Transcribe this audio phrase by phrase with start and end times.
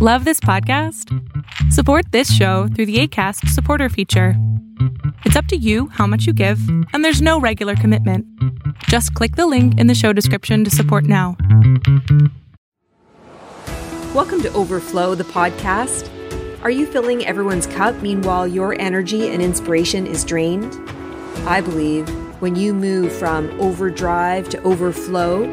[0.00, 1.12] Love this podcast?
[1.72, 4.34] Support this show through the ACAST supporter feature.
[5.24, 6.60] It's up to you how much you give,
[6.92, 8.24] and there's no regular commitment.
[8.84, 11.36] Just click the link in the show description to support now.
[14.14, 16.08] Welcome to Overflow, the podcast.
[16.62, 20.76] Are you filling everyone's cup meanwhile your energy and inspiration is drained?
[21.38, 22.08] I believe
[22.40, 25.52] when you move from overdrive to overflow,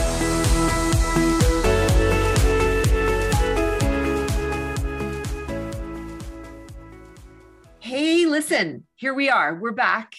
[8.51, 9.55] Listen, here we are.
[9.55, 10.13] We're back.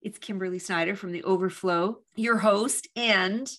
[0.00, 3.50] It's Kimberly Snyder from the Overflow, your host, and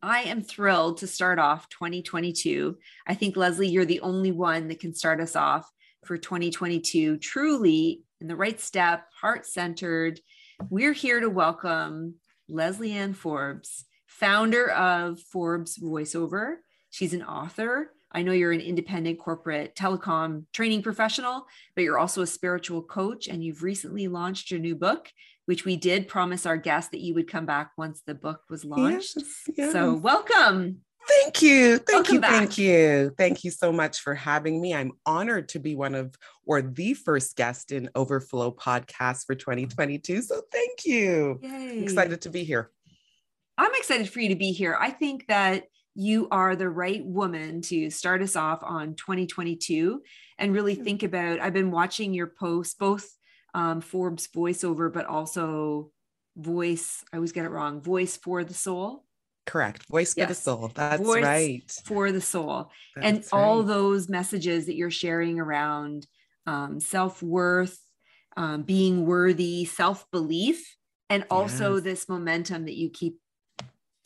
[0.00, 2.78] I am thrilled to start off 2022.
[3.08, 5.68] I think, Leslie, you're the only one that can start us off
[6.04, 10.20] for 2022 truly in the right step, heart centered.
[10.68, 12.14] We're here to welcome
[12.48, 16.58] Leslie Ann Forbes, founder of Forbes VoiceOver.
[16.90, 22.22] She's an author, I know you're an independent corporate telecom training professional, but you're also
[22.22, 25.10] a spiritual coach and you've recently launched your new book,
[25.46, 28.64] which we did promise our guests that you would come back once the book was
[28.64, 29.14] launched.
[29.16, 29.72] Yes, yes.
[29.72, 30.80] So, welcome.
[31.08, 31.78] Thank you.
[31.78, 32.20] Thank welcome you.
[32.20, 32.30] Back.
[32.30, 33.14] Thank you.
[33.16, 34.74] Thank you so much for having me.
[34.74, 40.22] I'm honored to be one of or the first guest in Overflow podcast for 2022.
[40.22, 41.38] So, thank you.
[41.42, 41.78] Yay.
[41.82, 42.70] Excited to be here.
[43.56, 44.76] I'm excited for you to be here.
[44.80, 45.64] I think that
[45.94, 50.02] you are the right woman to start us off on 2022
[50.38, 51.40] and really think about.
[51.40, 53.08] I've been watching your posts, both
[53.54, 55.90] um, Forbes voiceover, but also
[56.36, 57.04] voice.
[57.12, 57.80] I always get it wrong.
[57.80, 59.04] Voice for the soul.
[59.46, 59.86] Correct.
[59.88, 60.26] Voice yes.
[60.26, 60.72] for the soul.
[60.74, 61.80] That's voice right.
[61.84, 62.70] For the soul.
[62.94, 63.28] That's and right.
[63.32, 66.06] all those messages that you're sharing around
[66.46, 67.78] um, self worth,
[68.36, 70.76] um, being worthy, self belief,
[71.08, 71.84] and also yes.
[71.84, 73.18] this momentum that you keep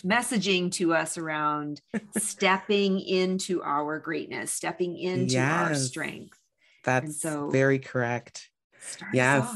[0.05, 1.81] messaging to us around
[2.19, 6.39] stepping into our greatness, stepping into yes, our strength.
[6.85, 8.51] That's so very correct.
[9.13, 9.49] Yes.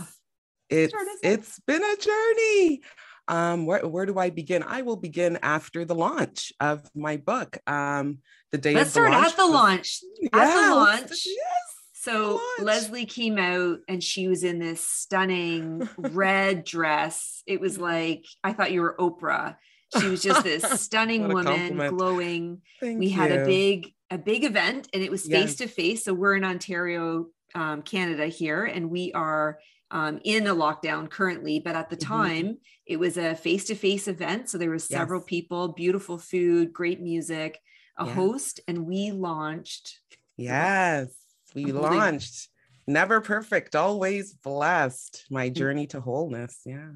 [0.70, 2.82] It's it's been a journey.
[3.28, 4.62] Um, where, where do I begin?
[4.62, 7.58] I will begin after the launch of my book.
[7.66, 8.18] Um,
[8.52, 9.26] the day Let's of the start launch.
[9.26, 10.00] at the launch.
[10.20, 11.26] Yeah, at the launch.
[11.26, 11.78] Yes.
[11.92, 17.42] So Leslie came out and she was in this stunning red dress.
[17.46, 19.56] It was like I thought you were Oprah.
[19.98, 22.62] She was just this stunning woman, glowing.
[22.80, 23.14] Thank we you.
[23.14, 26.04] had a big a big event, and it was face to face.
[26.04, 29.58] So we're in Ontario, um, Canada here, and we are
[29.90, 31.60] um, in a lockdown currently.
[31.60, 32.14] But at the mm-hmm.
[32.14, 34.48] time, it was a face to face event.
[34.48, 35.28] So there were several yes.
[35.28, 37.58] people, beautiful food, great music,
[37.98, 38.14] a yes.
[38.14, 39.98] host, and we launched.
[40.36, 41.08] Yes,
[41.54, 42.48] we launched.
[42.86, 45.26] Never perfect, always blessed.
[45.30, 45.54] My mm.
[45.54, 46.60] journey to wholeness.
[46.64, 46.88] Yeah.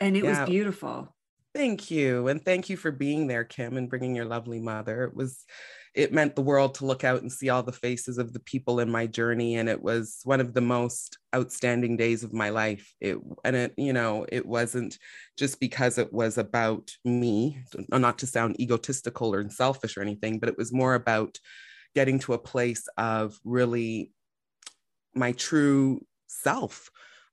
[0.00, 0.40] And it yeah.
[0.40, 1.14] was beautiful.
[1.54, 2.28] Thank you.
[2.28, 5.02] And thank you for being there, Kim, and bringing your lovely mother.
[5.04, 5.44] It was,
[5.96, 8.78] it meant the world to look out and see all the faces of the people
[8.78, 9.56] in my journey.
[9.56, 12.94] And it was one of the most outstanding days of my life.
[13.00, 14.96] It, and it, you know, it wasn't
[15.36, 17.58] just because it was about me,
[17.90, 21.36] uh, not to sound egotistical or selfish or anything, but it was more about
[21.96, 24.12] getting to a place of really
[25.16, 26.90] my true self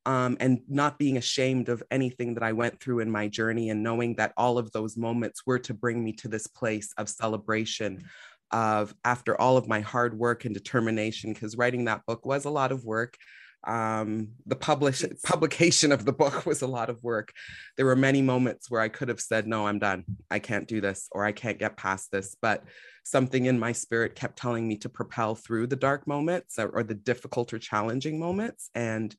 [0.07, 3.83] um, and not being ashamed of anything that I went through in my journey, and
[3.83, 8.05] knowing that all of those moments were to bring me to this place of celebration.
[8.49, 12.49] Of after all of my hard work and determination, because writing that book was a
[12.49, 13.17] lot of work.
[13.65, 17.33] Um, the publish publication of the book was a lot of work.
[17.75, 20.05] There were many moments where I could have said, "No, I'm done.
[20.31, 22.63] I can't do this, or I can't get past this." But
[23.03, 26.83] something in my spirit kept telling me to propel through the dark moments or, or
[26.83, 29.13] the difficult or challenging moments, and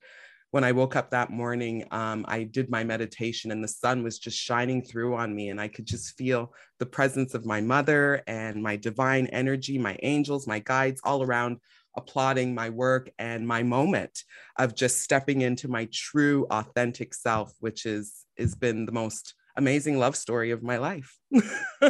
[0.50, 4.18] when I woke up that morning, um, I did my meditation and the sun was
[4.18, 5.50] just shining through on me.
[5.50, 9.98] And I could just feel the presence of my mother and my divine energy, my
[10.02, 11.58] angels, my guides all around
[11.96, 14.22] applauding my work and my moment
[14.58, 19.98] of just stepping into my true authentic self, which is has been the most amazing
[19.98, 21.18] love story of my life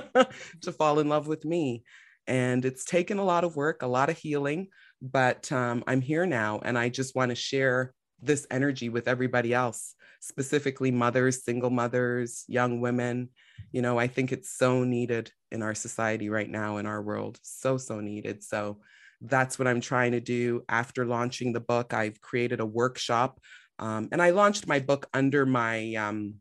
[0.62, 1.84] to fall in love with me.
[2.26, 4.68] And it's taken a lot of work, a lot of healing,
[5.02, 9.54] but um, I'm here now and I just want to share this energy with everybody
[9.54, 13.30] else, specifically mothers, single mothers, young women.
[13.72, 17.38] You know, I think it's so needed in our society right now, in our world.
[17.42, 18.42] So, so needed.
[18.42, 18.78] So,
[19.20, 20.62] that's what I'm trying to do.
[20.68, 23.40] After launching the book, I've created a workshop.
[23.78, 26.34] Um, and I launched my book under my um,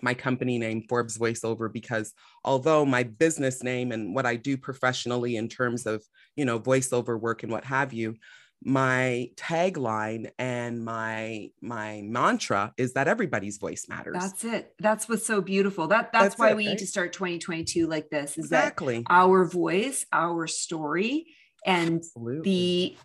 [0.00, 2.12] my company name Forbes Voiceover because
[2.44, 6.04] although my business name and what I do professionally in terms of
[6.34, 8.16] you know voiceover work and what have you,
[8.64, 14.16] my tagline and my my mantra is that everybody's voice matters.
[14.18, 14.74] That's it.
[14.78, 15.88] That's what's so beautiful.
[15.88, 16.72] That that's, that's why it, we right?
[16.72, 18.32] need to start 2022 like this.
[18.38, 21.26] Is exactly that our voice, our story,
[21.66, 22.42] and Absolutely.
[22.42, 22.96] the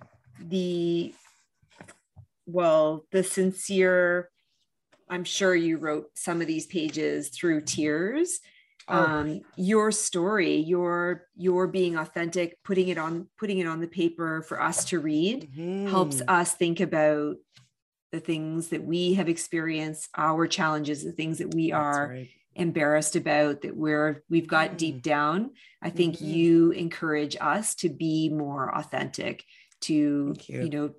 [0.47, 1.15] the
[2.45, 4.29] well, the sincere
[5.09, 8.39] I'm sure you wrote some of these pages through tears.
[8.89, 9.03] Oh.
[9.03, 14.41] Um, your story, your your being authentic, putting it on putting it on the paper
[14.43, 15.87] for us to read mm-hmm.
[15.87, 17.35] helps us think about
[18.11, 22.29] the things that we have experienced, our challenges, the things that we That's are right.
[22.55, 24.77] embarrassed about, that we're we've got mm.
[24.77, 25.51] deep down.
[25.81, 26.25] I think mm-hmm.
[26.25, 29.43] you encourage us to be more authentic,
[29.81, 29.93] to
[30.47, 30.61] you.
[30.63, 30.91] you know,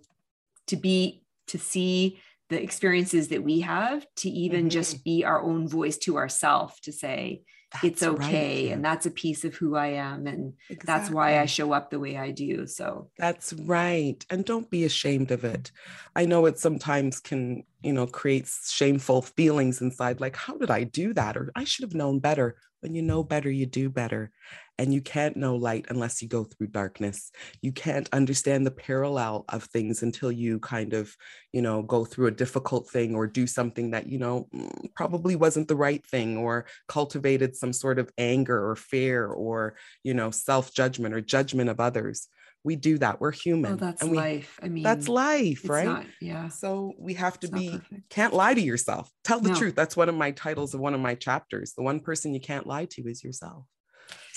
[0.67, 2.21] to be to see
[2.51, 4.69] the experiences that we have to even mm-hmm.
[4.69, 7.43] just be our own voice to ourselves to say
[7.73, 8.73] that's it's okay right.
[8.73, 10.87] and that's a piece of who i am and exactly.
[10.87, 14.85] that's why i show up the way i do so that's right and don't be
[14.85, 15.71] ashamed of it
[16.17, 20.83] i know it sometimes can you know create shameful feelings inside like how did i
[20.83, 24.31] do that or i should have known better when you know better you do better
[24.79, 27.33] and you can't know light unless you go through darkness.
[27.63, 31.15] You can't understand the parallel of things until you kind of
[31.53, 35.35] you know go through a difficult thing or do something that you know mm, probably
[35.37, 40.31] wasn't the right thing or cultivated some sort of anger or fear or you know
[40.31, 42.29] self judgment or judgment of others.
[42.65, 43.21] We do that.
[43.21, 44.59] We're human oh, that's we, life.
[44.63, 45.87] I mean that's life right?
[45.87, 46.49] not, yeah.
[46.49, 49.11] So we have to be can't lie to yourself.
[49.25, 49.55] Tell the no.
[49.55, 49.75] truth.
[49.75, 51.73] That's one of my titles of one of my chapters.
[51.75, 53.65] The one person you can't lie to is yourself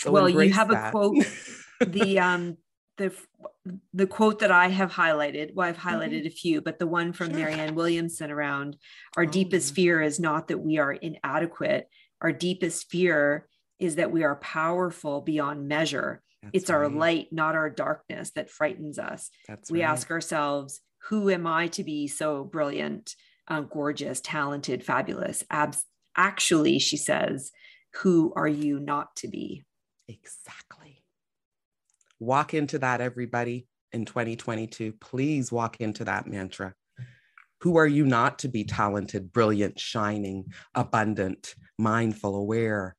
[0.01, 0.87] so well, you have that.
[0.87, 1.17] a quote.
[1.85, 2.57] the um
[2.97, 3.13] the
[3.93, 5.53] the quote that I have highlighted.
[5.53, 6.27] Well, I've highlighted mm-hmm.
[6.27, 7.37] a few, but the one from sure.
[7.37, 8.77] Marianne Williamson around
[9.15, 11.87] our oh, deepest fear is not that we are inadequate.
[12.21, 13.47] Our deepest fear
[13.79, 16.21] is that we are powerful beyond measure.
[16.41, 16.77] That's it's right.
[16.77, 19.29] our light, not our darkness, that frightens us.
[19.47, 19.89] That's we right.
[19.89, 23.15] ask ourselves, who am I to be so brilliant,
[23.47, 25.43] um, gorgeous, talented, fabulous?
[25.51, 27.51] Abs- actually, she says,
[27.95, 29.63] who are you not to be?
[30.11, 31.03] Exactly.
[32.19, 34.93] Walk into that, everybody, in 2022.
[34.93, 36.73] Please walk into that mantra.
[37.61, 42.95] Who are you not to be talented, brilliant, shining, abundant, mindful, aware,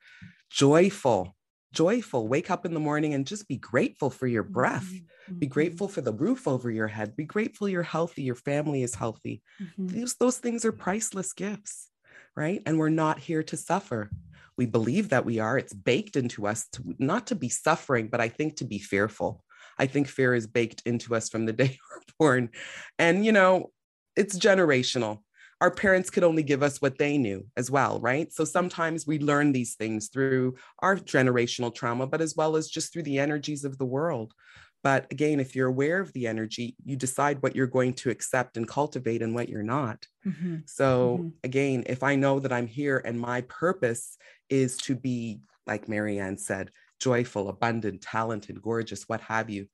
[0.50, 1.36] joyful?
[1.72, 2.28] Joyful.
[2.28, 4.84] Wake up in the morning and just be grateful for your breath.
[4.84, 5.38] Mm-hmm.
[5.38, 7.16] Be grateful for the roof over your head.
[7.16, 9.42] Be grateful you're healthy, your family is healthy.
[9.60, 9.86] Mm-hmm.
[9.86, 11.88] These, those things are priceless gifts,
[12.36, 12.62] right?
[12.66, 14.10] And we're not here to suffer
[14.56, 18.20] we believe that we are it's baked into us to not to be suffering but
[18.20, 19.44] i think to be fearful
[19.78, 22.50] i think fear is baked into us from the day we're born
[22.98, 23.70] and you know
[24.16, 25.20] it's generational
[25.60, 29.18] our parents could only give us what they knew as well right so sometimes we
[29.18, 33.64] learn these things through our generational trauma but as well as just through the energies
[33.64, 34.34] of the world
[34.82, 38.56] but again, if you're aware of the energy, you decide what you're going to accept
[38.56, 40.06] and cultivate and what you're not.
[40.26, 40.56] Mm-hmm.
[40.66, 41.28] So, mm-hmm.
[41.44, 44.16] again, if I know that I'm here and my purpose
[44.52, 49.66] is to be, like Marianne said, joyful, abundant, talented, gorgeous, what have you.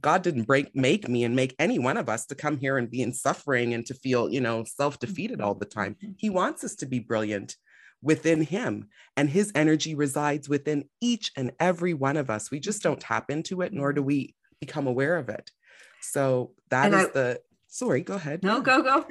[0.00, 2.90] God didn't break, make me and make any one of us to come here and
[2.90, 5.94] be in suffering and to feel, you know, self defeated all the time.
[5.94, 6.12] Mm-hmm.
[6.16, 7.56] He wants us to be brilliant
[8.02, 12.50] within Him, and His energy resides within each and every one of us.
[12.50, 15.50] We just don't tap into it, nor do we become aware of it.
[16.00, 17.40] So that and is I, the
[17.72, 18.42] sorry, go ahead.
[18.42, 19.06] No, go, go.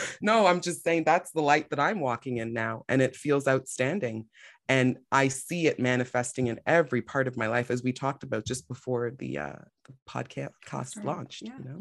[0.22, 3.46] no, I'm just saying that's the light that I'm walking in now, and it feels
[3.46, 4.26] outstanding.
[4.68, 8.46] And I see it manifesting in every part of my life, as we talked about
[8.46, 11.04] just before the, uh, the podcast right.
[11.04, 11.42] launched.
[11.42, 11.78] Yeah, you know?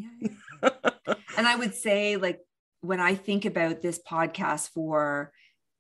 [0.62, 0.70] Yeah,
[1.08, 1.14] yeah.
[1.38, 2.40] and I would say, like,
[2.82, 5.32] when I think about this podcast for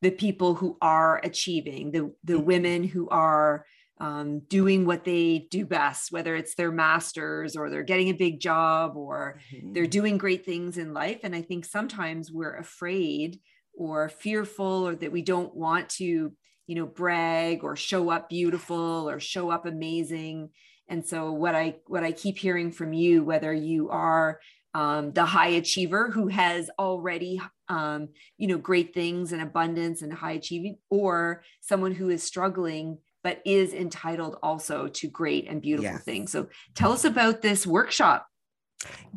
[0.01, 2.45] the people who are achieving, the the mm-hmm.
[2.45, 3.65] women who are
[3.99, 8.39] um, doing what they do best, whether it's their masters or they're getting a big
[8.39, 9.73] job or mm-hmm.
[9.73, 11.21] they're doing great things in life.
[11.23, 13.39] And I think sometimes we're afraid
[13.73, 16.33] or fearful or that we don't want to,
[16.67, 20.49] you know, brag or show up beautiful or show up amazing.
[20.87, 24.39] And so what I what I keep hearing from you, whether you are
[24.75, 30.13] um, the high achiever who has already um, you know great things and abundance and
[30.13, 35.91] high achieving or someone who is struggling but is entitled also to great and beautiful
[35.91, 36.03] yes.
[36.03, 38.27] things so tell us about this workshop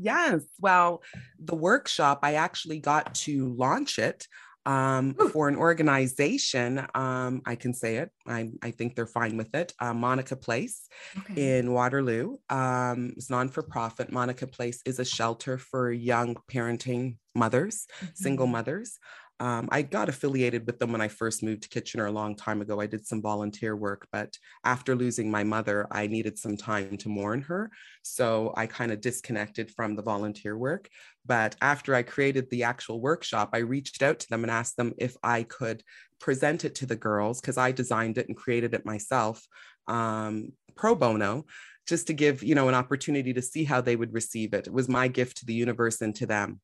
[0.00, 1.02] yes well
[1.38, 4.26] the workshop i actually got to launch it
[4.68, 8.10] um, for an organization, um, I can say it.
[8.26, 9.72] I, I think they're fine with it.
[9.80, 11.58] Uh, Monica Place okay.
[11.58, 12.36] in Waterloo.
[12.50, 14.12] Um, it's non for profit.
[14.12, 18.12] Monica Place is a shelter for young parenting mothers, mm-hmm.
[18.14, 18.98] single mothers.
[19.40, 22.60] Um, I got affiliated with them when I first moved to Kitchener a long time
[22.60, 22.80] ago.
[22.80, 27.08] I did some volunteer work, but after losing my mother, I needed some time to
[27.08, 27.70] mourn her.
[28.02, 30.88] So I kind of disconnected from the volunteer work.
[31.24, 34.92] But after I created the actual workshop, I reached out to them and asked them
[34.98, 35.84] if I could
[36.18, 39.46] present it to the girls because I designed it and created it myself
[39.88, 41.44] um, pro bono
[41.86, 44.72] just to give you know an opportunity to see how they would receive it it
[44.72, 46.60] was my gift to the universe and to them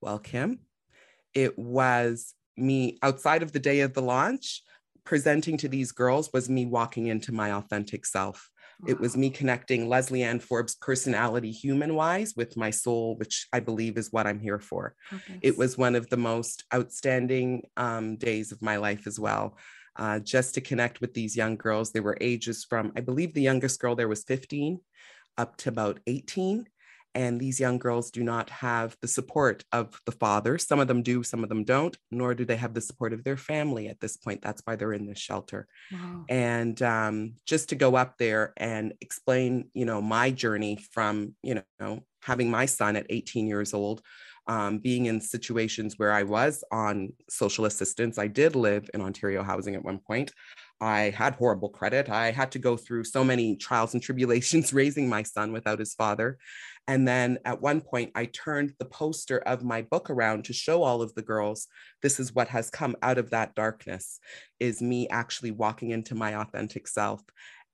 [0.00, 0.60] well kim
[1.34, 4.62] it was me outside of the day of the launch
[5.04, 8.86] presenting to these girls was me walking into my authentic self wow.
[8.90, 13.60] it was me connecting leslie ann forbes personality human wise with my soul which i
[13.60, 15.38] believe is what i'm here for okay.
[15.40, 19.56] it was one of the most outstanding um, days of my life as well
[19.96, 23.40] uh, just to connect with these young girls they were ages from i believe the
[23.40, 24.80] youngest girl there was 15
[25.38, 26.66] up to about 18
[27.14, 30.58] and these young girls do not have the support of the father.
[30.58, 33.24] Some of them do, some of them don't, nor do they have the support of
[33.24, 34.42] their family at this point.
[34.42, 35.66] That's why they're in this shelter.
[35.92, 36.24] Wow.
[36.28, 41.62] And um, just to go up there and explain, you know, my journey from, you
[41.80, 44.02] know, having my son at 18 years old,
[44.48, 48.18] um, being in situations where I was on social assistance.
[48.18, 50.32] I did live in Ontario housing at one point.
[50.80, 52.08] I had horrible credit.
[52.08, 55.94] I had to go through so many trials and tribulations raising my son without his
[55.94, 56.38] father.
[56.86, 60.82] And then at one point, I turned the poster of my book around to show
[60.82, 61.66] all of the girls
[62.00, 64.20] this is what has come out of that darkness
[64.60, 67.22] is me actually walking into my authentic self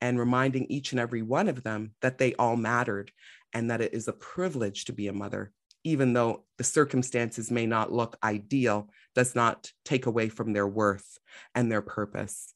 [0.01, 3.13] and reminding each and every one of them that they all mattered
[3.53, 5.53] and that it is a privilege to be a mother
[5.85, 11.19] even though the circumstances may not look ideal does not take away from their worth
[11.55, 12.54] and their purpose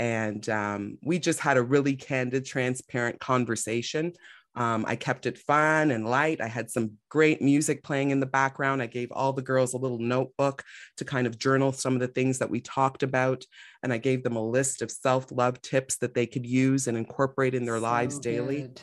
[0.00, 4.14] and um, we just had a really candid, transparent conversation.
[4.56, 6.40] Um, I kept it fun and light.
[6.40, 8.80] I had some great music playing in the background.
[8.80, 10.64] I gave all the girls a little notebook
[10.96, 13.44] to kind of journal some of the things that we talked about.
[13.82, 16.96] And I gave them a list of self love tips that they could use and
[16.96, 18.62] incorporate in their so lives daily.
[18.62, 18.82] Good.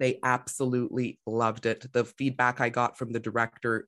[0.00, 1.86] They absolutely loved it.
[1.92, 3.86] The feedback I got from the director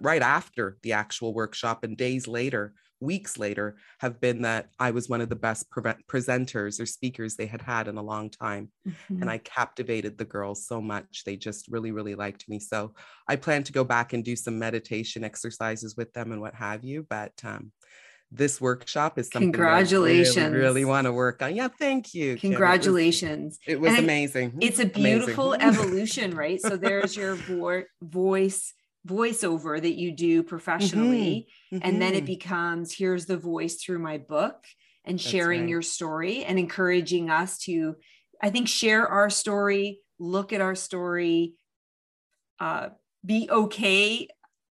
[0.00, 5.08] right after the actual workshop and days later weeks later have been that I was
[5.08, 8.70] one of the best pre- presenters or speakers they had had in a long time.
[8.86, 9.22] Mm-hmm.
[9.22, 11.24] And I captivated the girls so much.
[11.24, 12.58] They just really, really liked me.
[12.60, 12.94] So
[13.26, 16.84] I plan to go back and do some meditation exercises with them and what have
[16.84, 17.06] you.
[17.08, 17.72] But um,
[18.32, 23.58] this workshop is something congratulations really, really, want to work on yeah thank you congratulations
[23.66, 28.72] it was, it was amazing it's a beautiful evolution right so there's your vo- voice
[29.06, 31.76] voiceover that you do professionally mm-hmm.
[31.76, 31.88] Mm-hmm.
[31.88, 32.26] and then it mm-hmm.
[32.26, 34.64] becomes here's the voice through my book
[35.04, 35.68] and That's sharing right.
[35.70, 37.96] your story and encouraging us to
[38.42, 41.54] i think share our story look at our story
[42.58, 42.90] uh,
[43.24, 44.28] be okay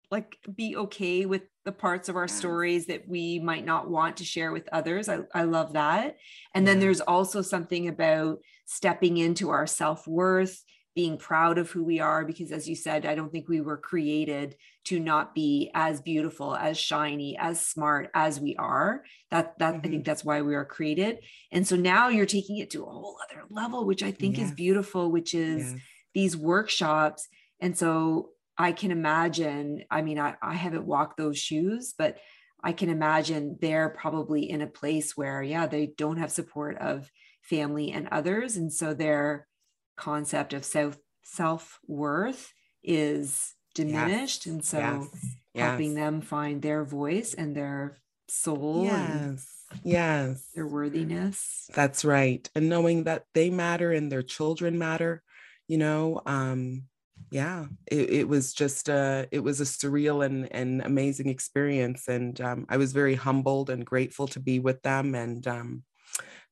[0.09, 4.23] like be okay with the parts of our stories that we might not want to
[4.23, 6.15] share with others i, I love that
[6.55, 6.71] and yeah.
[6.71, 10.63] then there's also something about stepping into our self-worth
[10.95, 13.77] being proud of who we are because as you said i don't think we were
[13.77, 19.73] created to not be as beautiful as shiny as smart as we are that that
[19.73, 19.77] mm-hmm.
[19.77, 20.03] i think mm-hmm.
[20.03, 21.19] that's why we are created
[21.51, 24.49] and so now you're taking it to a whole other level which i think yes.
[24.49, 25.81] is beautiful which is yes.
[26.13, 27.27] these workshops
[27.59, 32.17] and so i can imagine i mean I, I haven't walked those shoes but
[32.63, 37.09] i can imagine they're probably in a place where yeah they don't have support of
[37.41, 39.47] family and others and so they're
[39.95, 44.53] concept of self self worth is diminished, yes.
[44.53, 45.35] and so yes.
[45.55, 47.97] helping them find their voice and their
[48.27, 48.85] soul.
[48.85, 49.49] Yes.
[49.83, 50.49] Yes.
[50.53, 51.69] Their worthiness.
[51.73, 52.47] That's right.
[52.55, 55.23] And knowing that they matter and their children matter,
[55.67, 56.83] you know, um,
[57.31, 62.07] yeah, it, it was just a, it was a surreal and, and amazing experience.
[62.07, 65.83] And um, I was very humbled and grateful to be with them and um,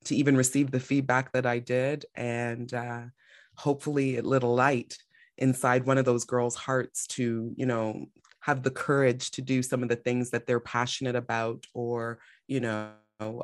[0.05, 2.05] to even receive the feedback that I did.
[2.15, 3.01] And uh,
[3.61, 4.97] hopefully it lit a light
[5.37, 8.05] inside one of those girls' hearts to, you know,
[8.39, 12.59] have the courage to do some of the things that they're passionate about or, you
[12.59, 12.91] know,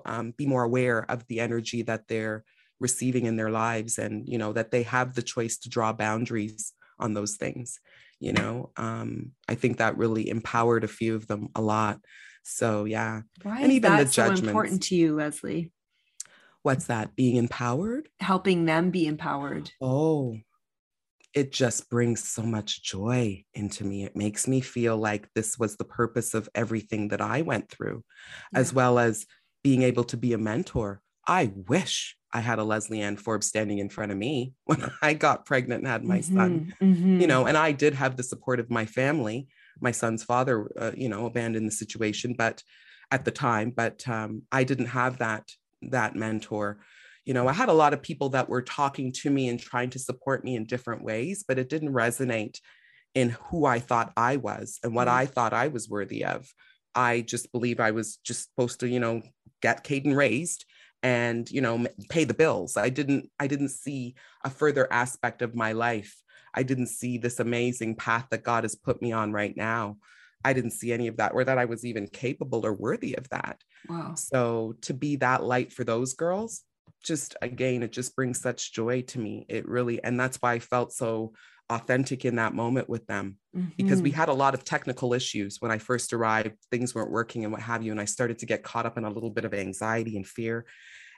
[0.06, 2.44] um, be more aware of the energy that they're
[2.80, 6.74] receiving in their lives and, you know, that they have the choice to draw boundaries
[7.00, 7.80] on those things.
[8.20, 8.72] you know?
[8.78, 12.00] Um, i think that really empowered a few of them a lot.
[12.44, 13.22] So yeah.
[13.44, 15.72] Why and even the so important to you leslie
[16.68, 20.38] what's that being empowered helping them be empowered oh
[21.34, 25.78] it just brings so much joy into me it makes me feel like this was
[25.78, 28.04] the purpose of everything that i went through
[28.52, 28.60] yeah.
[28.60, 29.26] as well as
[29.64, 33.80] being able to be a mentor i wish I had a Leslie Ann Forbes standing
[33.80, 37.22] in front of me when I got pregnant and had my mm-hmm, son, mm-hmm.
[37.22, 39.48] you know, and I did have the support of my family.
[39.80, 42.62] My son's father, uh, you know, abandoned the situation, but
[43.12, 45.50] at the time, but um, I didn't have that
[45.82, 46.80] that mentor.
[47.26, 49.90] You know, I had a lot of people that were talking to me and trying
[49.92, 52.60] to support me in different ways, but it didn't resonate
[53.16, 55.18] in who I thought I was and what mm-hmm.
[55.18, 56.48] I thought I was worthy of.
[56.96, 59.22] I just believe I was just supposed to, you know,
[59.62, 60.66] get Caden raised
[61.04, 65.56] and you know pay the bills i didn't i didn't see a further aspect of
[65.56, 66.22] my life
[66.54, 69.98] i didn't see this amazing path that god has put me on right now
[70.48, 73.28] i didn't see any of that or that i was even capable or worthy of
[73.30, 76.62] that wow so to be that light for those girls
[77.04, 80.60] just again it just brings such joy to me it really and that's why i
[80.60, 81.34] felt so
[81.70, 83.70] authentic in that moment with them mm-hmm.
[83.76, 84.20] because we mm-hmm.
[84.20, 86.56] had a lot of technical issues when I first arrived.
[86.72, 87.92] Things weren't working and what have you.
[87.92, 90.66] And I started to get caught up in a little bit of anxiety and fear.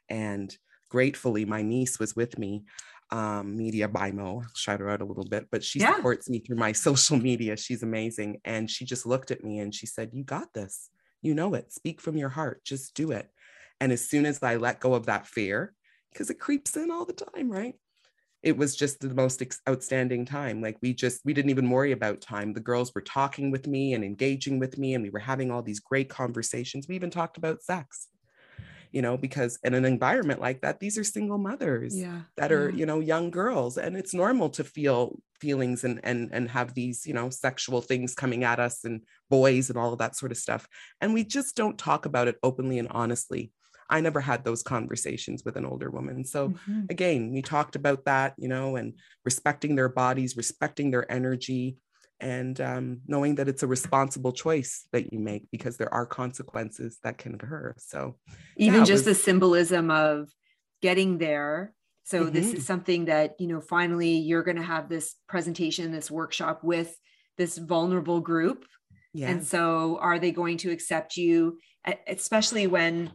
[0.10, 0.56] And
[0.90, 2.64] gratefully, my niece was with me,
[3.12, 4.44] um, Media Bimo.
[4.56, 5.96] shout her out a little bit, but she yeah.
[5.96, 7.58] supports me through my social media.
[7.58, 8.42] She's amazing.
[8.46, 10.90] And she just looked at me and she said, You got this.
[11.22, 11.74] You know it.
[11.74, 12.64] Speak from your heart.
[12.64, 13.30] Just do it.
[13.82, 15.74] And as soon as I let go of that fear,
[16.12, 17.76] because it creeps in all the time, right?
[18.42, 21.92] it was just the most ex- outstanding time like we just we didn't even worry
[21.92, 25.20] about time the girls were talking with me and engaging with me and we were
[25.20, 28.08] having all these great conversations we even talked about sex
[28.92, 32.22] you know because in an environment like that these are single mothers yeah.
[32.38, 32.78] that are yeah.
[32.78, 37.06] you know young girls and it's normal to feel feelings and and and have these
[37.06, 40.38] you know sexual things coming at us and boys and all of that sort of
[40.38, 40.68] stuff
[41.02, 43.52] and we just don't talk about it openly and honestly
[43.92, 46.24] I never had those conversations with an older woman.
[46.24, 46.82] So mm-hmm.
[46.90, 48.94] again, we talked about that, you know, and
[49.26, 51.78] respecting their bodies, respecting their energy,
[52.22, 56.98] and um, knowing that it's a responsible choice that you make because there are consequences
[57.04, 57.76] that can occur.
[57.78, 58.16] So
[58.58, 59.18] even yeah, just was...
[59.18, 60.30] the symbolism of
[60.82, 61.74] getting there.
[62.04, 62.34] So mm-hmm.
[62.34, 66.64] this is something that, you know, finally you're going to have this presentation, this workshop
[66.64, 66.96] with
[67.38, 68.66] this vulnerable group.
[69.14, 69.30] Yeah.
[69.30, 71.60] And so are they going to accept you,
[72.08, 73.12] especially when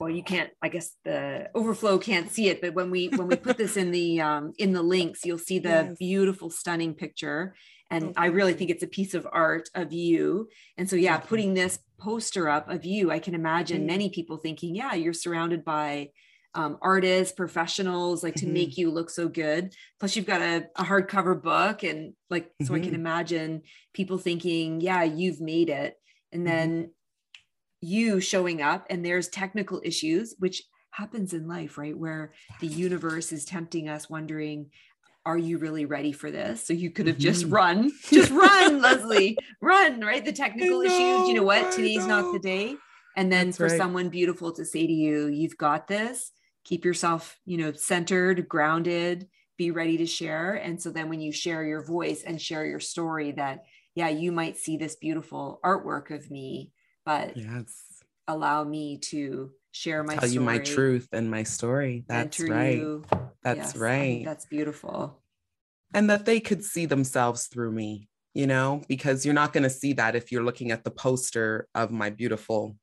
[0.00, 3.36] well you can't i guess the overflow can't see it but when we when we
[3.36, 5.96] put this in the um, in the links you'll see the yes.
[5.98, 7.54] beautiful stunning picture
[7.90, 11.18] and oh, i really think it's a piece of art of you and so yeah
[11.18, 13.86] putting this poster up of you i can imagine mm-hmm.
[13.86, 16.08] many people thinking yeah you're surrounded by
[16.54, 18.54] um, artists professionals like to mm-hmm.
[18.54, 22.64] make you look so good plus you've got a, a hardcover book and like mm-hmm.
[22.66, 22.96] so i can mm-hmm.
[22.96, 23.62] imagine
[23.94, 25.94] people thinking yeah you've made it
[26.32, 26.56] and mm-hmm.
[26.56, 26.90] then
[27.80, 33.32] you showing up and there's technical issues which happens in life right where the universe
[33.32, 34.70] is tempting us wondering
[35.26, 36.64] are you really ready for this?
[36.64, 37.22] So you could have mm-hmm.
[37.22, 40.24] just run just run leslie run right?
[40.24, 41.72] The technical know, issues you know what?
[41.72, 42.76] Today's not the day.
[43.16, 43.76] And then That's for right.
[43.76, 46.32] someone beautiful to say to you you've got this.
[46.64, 49.28] Keep yourself you know centered grounded
[49.58, 50.54] be ready to share.
[50.54, 54.32] And so then when you share your voice and share your story that yeah you
[54.32, 56.70] might see this beautiful artwork of me
[57.04, 57.82] but yes.
[58.28, 62.04] allow me to share my tell story, you my truth and my story.
[62.08, 62.78] That's right.
[62.78, 63.04] You.
[63.42, 64.22] That's yes, right.
[64.24, 65.20] That's beautiful.
[65.94, 69.70] And that they could see themselves through me, you know, because you're not going to
[69.70, 72.76] see that if you're looking at the poster of my beautiful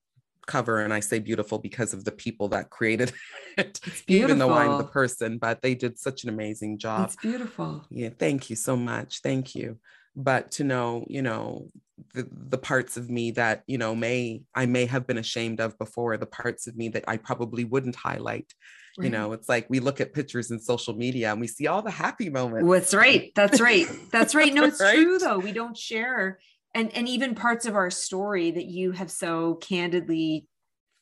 [0.46, 3.12] cover and I say beautiful because of the people that created
[3.58, 7.08] it, even though I'm the person, but they did such an amazing job.
[7.08, 7.86] It's beautiful.
[7.90, 9.22] Yeah, thank you so much.
[9.22, 9.78] Thank you.
[10.16, 11.70] But to know, you know,
[12.18, 15.78] the, the parts of me that you know may i may have been ashamed of
[15.78, 18.54] before the parts of me that i probably wouldn't highlight.
[18.98, 19.06] Right.
[19.06, 21.84] you know it's like we look at pictures in social media and we see all
[21.84, 22.68] the happy moments.
[22.68, 23.32] That's right.
[23.36, 23.86] That's right.
[24.12, 24.52] That's right.
[24.52, 24.96] No it's right?
[24.96, 25.38] true though.
[25.38, 26.40] We don't share.
[26.74, 30.48] And and even parts of our story that you have so candidly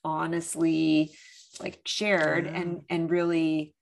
[0.04, 1.16] honestly
[1.60, 2.56] like shared yeah.
[2.56, 3.74] and and really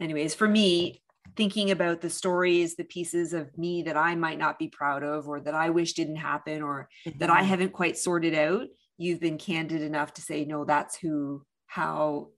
[0.00, 1.02] anyways for me
[1.36, 5.28] thinking about the stories, the pieces of me that I might not be proud of,
[5.28, 7.18] or that I wish didn't happen, or mm-hmm.
[7.18, 7.46] that I mm-hmm.
[7.46, 8.66] haven't quite sorted out,
[8.96, 12.28] you've been candid enough to say, no, that's who, how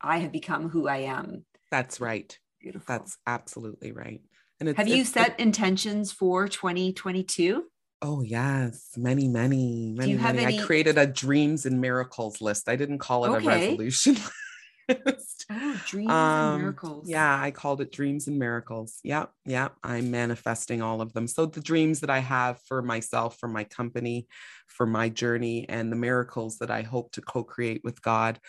[0.00, 1.44] I have become who I am.
[1.70, 2.36] That's right.
[2.60, 2.84] Beautiful.
[2.88, 4.20] That's absolutely right.
[4.60, 7.64] And have you set intentions for 2022?
[8.00, 10.38] Oh yes, many, many, many, many.
[10.38, 10.58] Any...
[10.60, 12.68] I created a dreams and miracles list.
[12.68, 13.46] I didn't call it okay.
[13.46, 14.16] a resolution.
[15.50, 17.08] Oh, dreams um, and miracles.
[17.08, 19.00] Yeah, I called it dreams and miracles.
[19.04, 19.74] Yep, yep.
[19.82, 21.26] I'm manifesting all of them.
[21.26, 24.26] So the dreams that I have for myself, for my company,
[24.66, 28.40] for my journey, and the miracles that I hope to co-create with God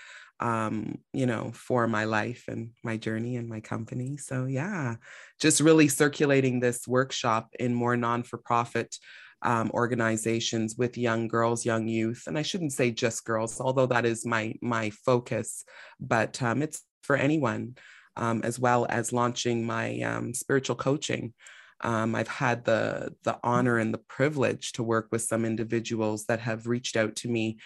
[0.41, 4.15] um, you know, for my life and my journey and my company.
[4.15, 4.95] So, yeah,
[5.39, 8.95] just really circulating this workshop in more non for profit
[9.41, 14.06] um, organizations with young girls, young youth, and I shouldn't say just girls, although that
[14.06, 15.63] is my my focus,
[15.99, 17.75] but um, it's for anyone,
[18.17, 21.34] um, as well as launching my um, spiritual coaching
[21.81, 26.39] um, I've had the the honor and the privilege to work with some individuals that
[26.41, 27.57] have reached out to me,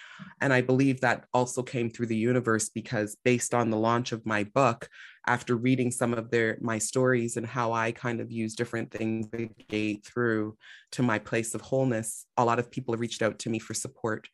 [0.41, 4.25] and I believe that also came through the universe because based on the launch of
[4.25, 4.87] my book,
[5.25, 9.27] after reading some of their my stories and how I kind of use different things
[9.31, 10.57] to gate through
[10.91, 13.73] to my place of wholeness, a lot of people have reached out to me for
[13.73, 14.27] support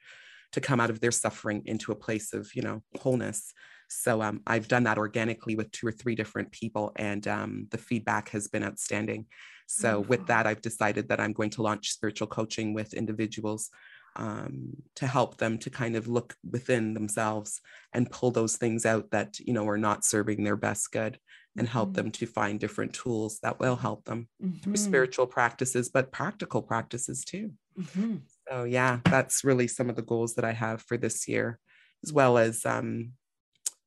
[0.51, 3.53] to come out of their suffering into a place of you know wholeness
[3.89, 7.77] so um, I've done that organically with two or three different people, and um, the
[7.77, 9.25] feedback has been outstanding.
[9.71, 13.69] So with that, I've decided that I'm going to launch spiritual coaching with individuals
[14.15, 17.61] um, to help them to kind of look within themselves
[17.93, 21.19] and pull those things out that you know are not serving their best good
[21.55, 21.95] and help mm-hmm.
[21.95, 24.57] them to find different tools that will help them mm-hmm.
[24.59, 28.17] through spiritual practices but practical practices too mm-hmm.
[28.49, 31.59] so yeah that's really some of the goals that i have for this year
[32.03, 33.11] as well as um,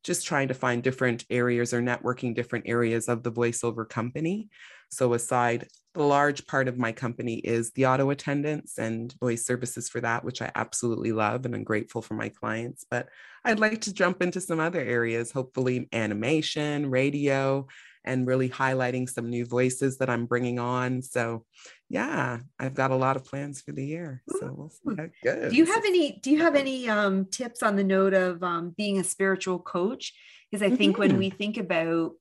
[0.03, 4.49] just trying to find different areas or networking different areas of the voiceover company.
[4.91, 9.89] So, aside, the large part of my company is the auto attendants and voice services
[9.89, 12.85] for that, which I absolutely love and I'm grateful for my clients.
[12.91, 13.09] But
[13.45, 17.67] I'd like to jump into some other areas, hopefully, animation, radio,
[18.05, 21.03] and really highlighting some new voices that I'm bringing on.
[21.03, 21.45] So,
[21.89, 24.23] yeah, I've got a lot of plans for the year.
[24.41, 25.51] So we'll see how good.
[25.51, 26.19] Do you have any?
[26.23, 30.13] Do you have any um, tips on the note of um, being a spiritual coach?
[30.51, 31.01] Because I think mm-hmm.
[31.01, 32.13] when we think about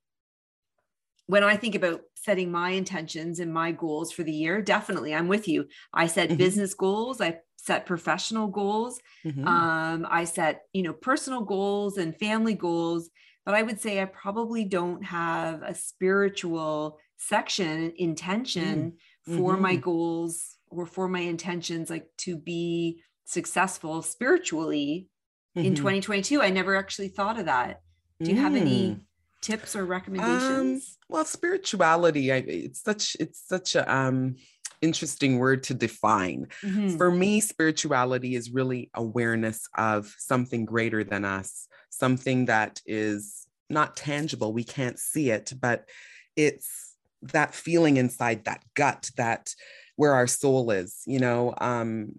[1.27, 5.27] when I think about setting my intentions and my goals for the year, definitely I'm
[5.27, 5.67] with you.
[5.93, 6.37] I set mm-hmm.
[6.37, 7.21] business goals.
[7.21, 8.99] I set professional goals.
[9.25, 9.47] Mm-hmm.
[9.47, 13.09] Um, I set, you know, personal goals and family goals
[13.45, 18.93] but I would say I probably don't have a spiritual section intention
[19.27, 19.37] mm.
[19.37, 19.61] for mm-hmm.
[19.61, 25.09] my goals or for my intentions, like to be successful spiritually
[25.57, 25.67] mm-hmm.
[25.67, 26.41] in 2022.
[26.41, 27.81] I never actually thought of that.
[28.21, 29.01] Do you have any mm.
[29.41, 30.97] tips or recommendations?
[31.01, 34.35] Um, well, spirituality, I, it's such it's such a um
[34.81, 36.47] interesting word to define.
[36.63, 36.97] Mm-hmm.
[36.97, 43.95] For me, spirituality is really awareness of something greater than us, something that is not
[43.95, 44.53] tangible.
[44.53, 45.87] We can't see it, but
[46.35, 49.53] it's that feeling inside that gut that
[49.95, 52.13] where our soul is, you know, um,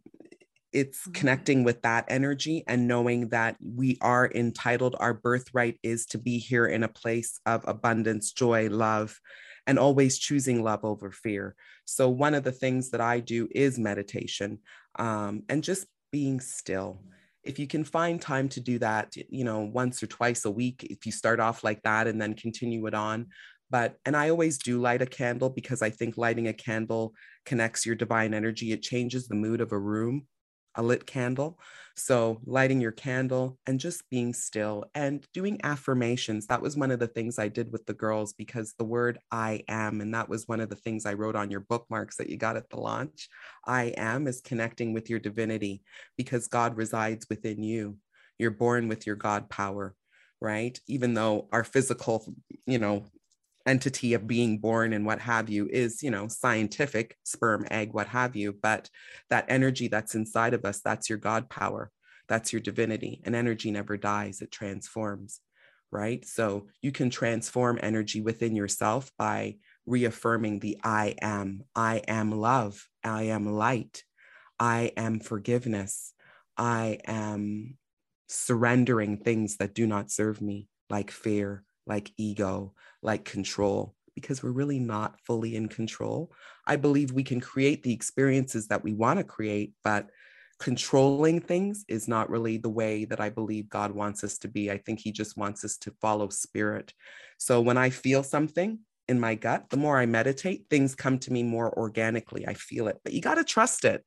[0.72, 1.12] it's mm-hmm.
[1.12, 6.38] connecting with that energy and knowing that we are entitled our birthright is to be
[6.38, 9.20] here in a place of abundance joy love
[9.66, 11.55] and always choosing love over fear.
[11.85, 14.59] So, one of the things that I do is meditation
[14.98, 17.01] um, and just being still.
[17.42, 20.87] If you can find time to do that, you know, once or twice a week,
[20.88, 23.27] if you start off like that and then continue it on.
[23.68, 27.14] But, and I always do light a candle because I think lighting a candle
[27.46, 28.70] connects your divine energy.
[28.70, 30.27] It changes the mood of a room
[30.74, 31.58] a lit candle.
[31.94, 36.46] So, lighting your candle and just being still and doing affirmations.
[36.46, 39.62] That was one of the things I did with the girls because the word I
[39.68, 42.38] am, and that was one of the things I wrote on your bookmarks that you
[42.38, 43.28] got at the launch.
[43.66, 45.82] I am is connecting with your divinity
[46.16, 47.98] because God resides within you.
[48.38, 49.94] You're born with your God power,
[50.40, 50.80] right?
[50.87, 52.35] Even though our physical,
[52.66, 53.04] you know,
[53.66, 58.09] entity of being born and what have you is you know scientific sperm egg what
[58.09, 58.88] have you but
[59.31, 61.90] that energy that's inside of us that's your god power.
[62.29, 65.40] That's your divinity and energy never dies it transforms
[65.92, 66.27] right?
[66.27, 71.62] So you can transform energy within yourself by reaffirming the i am.
[71.77, 72.88] I am love.
[73.05, 74.03] I am light.
[74.59, 76.14] I am forgiveness.
[76.57, 77.77] I am
[78.29, 84.51] surrendering things that do not serve me like fear like ego, like control, because we're
[84.51, 86.33] really not fully in control.
[86.66, 90.09] I believe we can create the experiences that we want to create, but
[90.61, 94.71] controlling things is not really the way that I believe God wants us to be.
[94.71, 96.92] I think He just wants us to follow spirit.
[97.38, 101.33] So when I feel something, in my gut, the more I meditate, things come to
[101.33, 102.47] me more organically.
[102.47, 104.05] I feel it, but you got to trust it.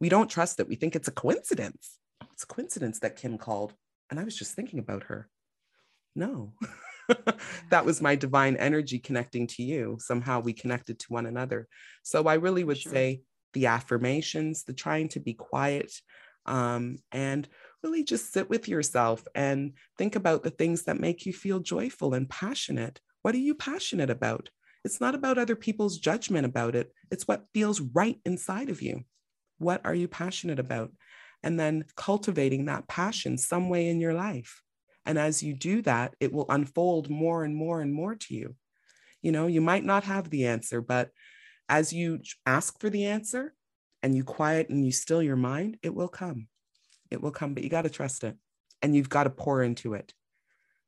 [0.00, 0.68] We don't trust it.
[0.68, 1.98] We think it's a coincidence.
[2.32, 3.74] It's a coincidence that Kim called.
[4.10, 5.28] And I was just thinking about her.
[6.14, 6.52] No.
[7.70, 9.96] that was my divine energy connecting to you.
[10.00, 11.68] Somehow we connected to one another.
[12.02, 12.92] So I really would sure.
[12.92, 15.92] say the affirmations, the trying to be quiet,
[16.46, 17.48] um, and
[17.82, 22.14] really just sit with yourself and think about the things that make you feel joyful
[22.14, 23.00] and passionate.
[23.22, 24.50] What are you passionate about?
[24.84, 29.04] It's not about other people's judgment about it, it's what feels right inside of you.
[29.58, 30.92] What are you passionate about?
[31.42, 34.62] And then cultivating that passion some way in your life.
[35.06, 38.56] And as you do that, it will unfold more and more and more to you.
[39.22, 41.10] You know, you might not have the answer, but
[41.68, 43.54] as you ask for the answer
[44.02, 46.48] and you quiet and you still your mind, it will come.
[47.10, 48.36] It will come, but you got to trust it
[48.82, 50.12] and you've got to pour into it.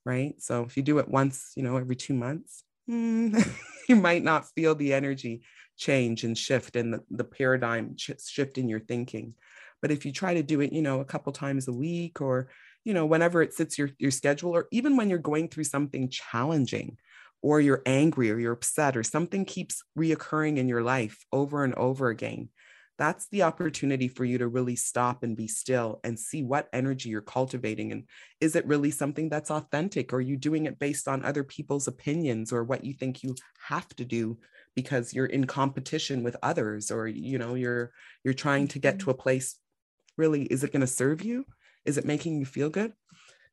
[0.05, 0.35] Right.
[0.39, 3.53] So if you do it once, you know, every two months, mm,
[3.89, 5.43] you might not feel the energy
[5.77, 9.35] change and shift and the, the paradigm shift in your thinking.
[9.83, 12.49] But if you try to do it, you know, a couple times a week or,
[12.87, 16.09] you know, whenever it sits your, your schedule, or even when you're going through something
[16.09, 16.97] challenging,
[17.43, 21.75] or you're angry or you're upset or something keeps reoccurring in your life over and
[21.75, 22.49] over again,
[22.97, 27.11] that's the opportunity for you to really stop and be still and see what energy
[27.11, 27.93] you're cultivating.
[27.93, 28.05] And
[28.41, 30.13] is it really something that's authentic?
[30.13, 33.35] Or are you doing it based on other people's opinions or what you think you
[33.69, 34.39] have to do
[34.75, 39.07] because you're in competition with others or you know you're you're trying to get to
[39.07, 39.11] mm-hmm.
[39.13, 39.57] a place
[40.17, 41.45] really is it going to serve you
[41.87, 42.93] is it making you feel good?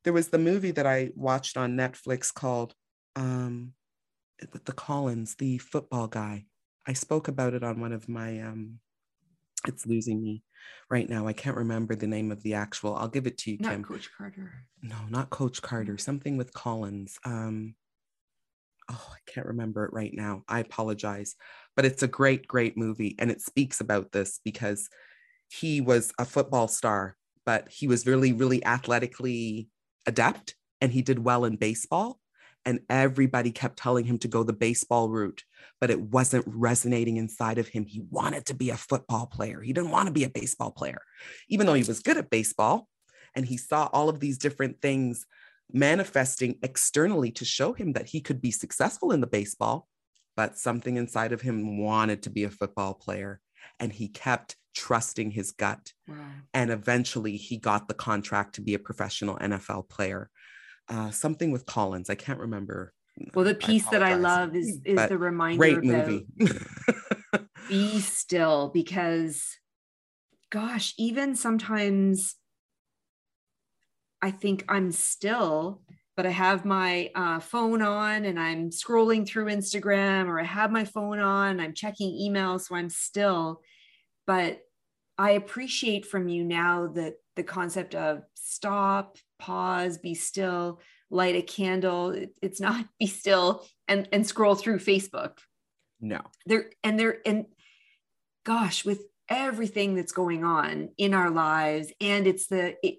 [0.02, 2.74] There was the movie that i watched on netflix called
[3.16, 3.72] um
[4.52, 6.44] with the collins the football guy.
[6.86, 8.80] I spoke about it on one of my um
[9.66, 10.42] it's losing me
[10.90, 11.26] right now.
[11.26, 12.94] I can't remember the name of the actual.
[12.94, 13.84] I'll give it to you not kim.
[13.84, 14.52] Coach carter.
[14.82, 15.96] No not coach carter.
[15.96, 17.18] Something with collins.
[17.24, 17.74] Um
[18.90, 20.42] oh, I can't remember it right now.
[20.48, 21.36] I apologize.
[21.76, 23.16] But it's a great, great movie.
[23.18, 24.88] And it speaks about this because
[25.48, 29.68] he was a football star, but he was really, really athletically
[30.06, 32.18] adept and he did well in baseball.
[32.66, 35.42] And everybody kept telling him to go the baseball route,
[35.82, 37.84] but it wasn't resonating inside of him.
[37.84, 39.60] He wanted to be a football player.
[39.60, 41.02] He didn't want to be a baseball player,
[41.50, 42.88] even though he was good at baseball.
[43.34, 45.26] And he saw all of these different things
[45.72, 49.88] manifesting externally to show him that he could be successful in the baseball,
[50.34, 53.40] but something inside of him wanted to be a football player.
[53.80, 55.92] And he kept trusting his gut.
[56.08, 56.16] Wow.
[56.52, 60.30] And eventually he got the contract to be a professional NFL player.
[60.88, 62.92] Uh, something with Collins, I can't remember.
[63.34, 66.26] Well, the piece I that I love is is but the reminder great movie.
[67.68, 69.56] be still because
[70.50, 72.36] gosh, even sometimes
[74.20, 75.82] I think I'm still,
[76.16, 80.70] but I have my uh, phone on and I'm scrolling through Instagram or I have
[80.70, 83.60] my phone on, I'm checking emails, so I'm still.
[84.26, 84.60] But
[85.18, 91.42] I appreciate from you now that the concept of stop, pause, be still, light a
[91.42, 92.10] candle.
[92.10, 95.38] It, it's not be still and and scroll through Facebook.
[96.00, 96.20] No.
[96.46, 97.46] There and there and
[98.44, 102.98] gosh, with everything that's going on in our lives and it's the it,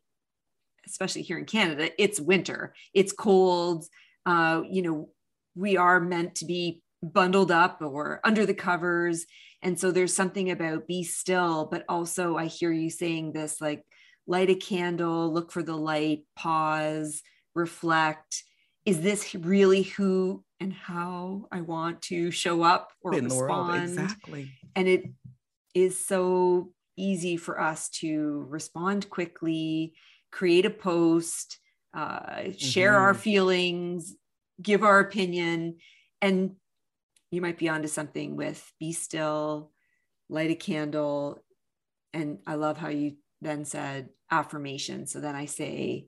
[0.87, 3.85] especially here in Canada, it's winter, it's cold.
[4.25, 5.09] Uh, you know,
[5.55, 9.25] we are meant to be bundled up or under the covers.
[9.61, 13.83] And so there's something about be still, but also I hear you saying this like
[14.27, 17.21] light a candle, look for the light, pause,
[17.53, 18.43] reflect.
[18.85, 23.83] Is this really who and how I want to show up or in respond?
[23.83, 24.51] Exactly.
[24.75, 25.05] And it
[25.73, 29.93] is so easy for us to respond quickly
[30.35, 31.59] create a post,
[31.93, 32.51] uh, mm-hmm.
[32.57, 33.21] share our mm-hmm.
[33.21, 34.15] feelings,
[34.61, 35.77] give our opinion,
[36.21, 36.57] and
[37.31, 39.71] you might be onto something with be still,
[40.27, 41.41] light a candle.
[42.13, 45.07] And I love how you then said affirmation.
[45.07, 46.07] So then I say,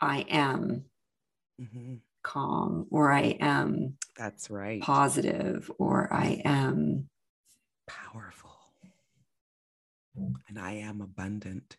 [0.00, 0.84] I am
[1.60, 1.94] mm-hmm.
[2.22, 7.08] calm, or I am that's right positive, or I am
[7.88, 8.56] powerful,
[10.48, 11.76] and I am abundant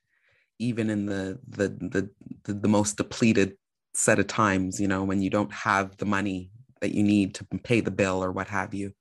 [0.60, 2.10] even in the, the the
[2.44, 3.56] the, the most depleted
[3.94, 7.44] set of times you know when you don't have the money that you need to
[7.64, 8.94] pay the bill or what have you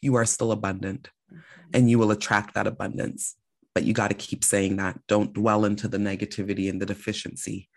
[0.00, 1.40] you are still abundant mm-hmm.
[1.74, 3.36] and you will attract that abundance.
[3.74, 4.98] But you got to keep saying that.
[5.06, 7.68] Don't dwell into the negativity and the deficiency.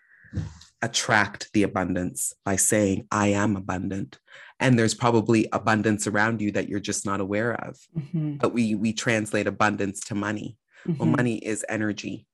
[0.80, 4.18] Attract the abundance by saying i am abundant.
[4.60, 7.78] And there's probably abundance around you that you're just not aware of.
[7.96, 8.36] Mm-hmm.
[8.36, 10.56] but we we translate abundance to money.
[10.86, 10.98] Mm-hmm.
[10.98, 12.26] well money is energy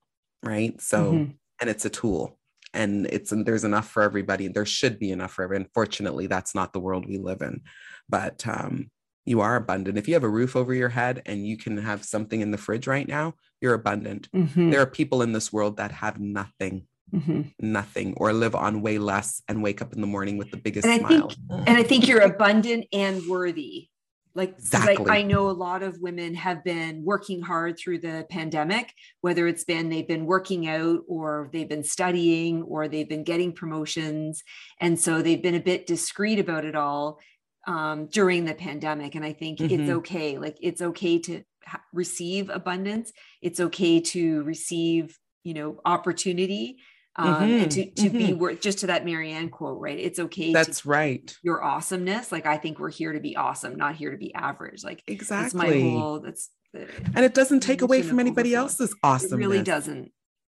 [0.42, 0.80] right?
[0.80, 1.30] So, mm-hmm.
[1.60, 2.38] and it's a tool
[2.76, 4.48] and it's and there's enough for everybody.
[4.48, 5.64] There should be enough for everyone.
[5.64, 7.62] Unfortunately, that's not the world we live in.
[8.08, 8.90] But um,
[9.24, 9.98] you are abundant.
[9.98, 12.58] If you have a roof over your head and you can have something in the
[12.58, 14.30] fridge right now, you're abundant.
[14.32, 14.70] Mm-hmm.
[14.70, 16.86] There are people in this world that have nothing.
[17.14, 17.42] Mm-hmm.
[17.60, 20.88] Nothing, or live on way less and wake up in the morning with the biggest
[20.88, 21.28] and smile.
[21.28, 23.90] Think, and I think you're abundant and worthy
[24.36, 24.96] like, exactly.
[24.96, 29.48] like I know a lot of women have been working hard through the pandemic, whether
[29.48, 34.44] it's been they've been working out or they've been studying or they've been getting promotions.
[34.80, 37.18] And so they've been a bit discreet about it all
[37.66, 39.14] um, during the pandemic.
[39.14, 39.80] And I think mm-hmm.
[39.80, 40.38] it's okay.
[40.38, 43.12] Like it's okay to ha- receive abundance.
[43.40, 46.78] It's okay to receive, you know, opportunity
[47.18, 48.18] um, mm-hmm, and to, to mm-hmm.
[48.18, 49.98] be worth just to that Marianne quote, right?
[49.98, 50.52] It's okay.
[50.52, 51.34] That's right.
[51.42, 52.30] Your awesomeness.
[52.30, 54.84] Like, I think we're here to be awesome, not here to be average.
[54.84, 55.60] Like, exactly.
[55.60, 58.84] That's my whole, that's the, and it doesn't take away from anybody overflow.
[58.84, 59.32] else's awesomeness.
[59.32, 60.12] It really doesn't.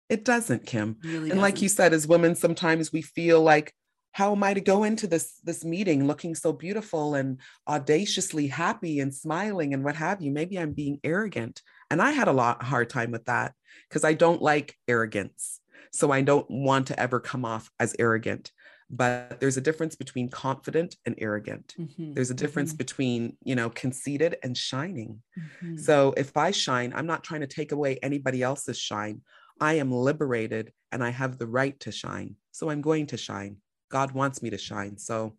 [0.10, 0.98] It doesn't, Kim.
[1.04, 1.42] Really and doesn't.
[1.42, 3.74] like you said, as women, sometimes we feel like,
[4.14, 9.00] how am I to go into this this meeting looking so beautiful and audaciously happy
[9.00, 10.32] and smiling and what have you?
[10.32, 11.62] Maybe I'm being arrogant.
[11.90, 13.54] And I had a lot hard time with that
[13.90, 15.60] because I don't like arrogance.
[15.94, 18.52] So I don't want to ever come off as arrogant.
[18.90, 21.74] But there's a difference between confident and arrogant.
[21.80, 22.14] Mm-hmm.
[22.14, 22.78] There's a difference mm-hmm.
[22.78, 25.22] between, you know, conceited and shining.
[25.40, 25.78] Mm-hmm.
[25.78, 29.22] So if I shine, I'm not trying to take away anybody else's shine.
[29.60, 32.36] I am liberated and I have the right to shine.
[32.52, 33.58] So I'm going to shine.
[33.90, 34.98] God wants me to shine.
[34.98, 35.36] So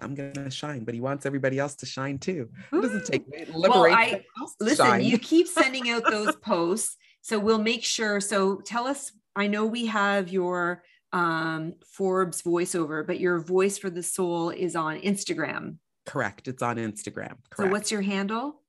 [0.00, 2.48] I'm gonna shine, but he wants everybody else to shine too.
[2.72, 3.24] It doesn't take
[3.54, 3.54] liberate.
[3.54, 4.24] Well, I,
[4.60, 5.04] listen, shine.
[5.04, 8.20] you keep sending out those posts, so we'll make sure.
[8.20, 13.90] So tell us I know we have your um, Forbes voiceover, but your voice for
[13.90, 15.76] the soul is on Instagram.
[16.06, 16.48] Correct.
[16.48, 17.36] It's on Instagram.
[17.50, 17.56] Correct.
[17.56, 18.60] So what's your handle?